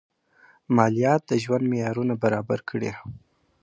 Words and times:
مالیات 0.75 1.21
د 1.29 1.31
ژوند 1.43 1.65
معیارونه 1.71 2.13
برابر 2.23 2.59
کړي. 2.69 2.91